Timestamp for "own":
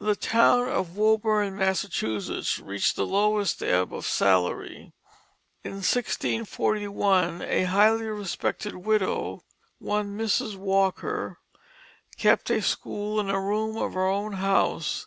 14.06-14.32